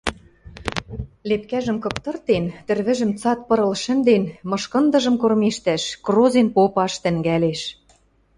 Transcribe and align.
Лепкӓжӹм 1.29 1.77
кыптыртен, 1.83 2.45
тӹрвӹжӹм 2.65 3.11
цат 3.21 3.39
пырыл 3.47 3.73
шӹнден, 3.83 4.23
мышкындыжым 4.49 5.15
кормежтӓш, 5.21 5.83
крозен 6.05 6.47
попаш 6.55 6.93
тӹнгӓлеш: 7.03 7.61